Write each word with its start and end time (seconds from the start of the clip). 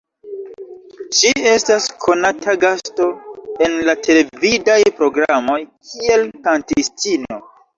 Ŝi 1.17 1.33
estas 1.49 1.89
konata 2.05 2.55
gasto 2.65 3.09
en 3.67 3.77
la 3.91 3.97
televidaj 4.09 4.79
programoj 5.03 5.59
kiel 5.91 6.29
kantistino. 6.49 7.43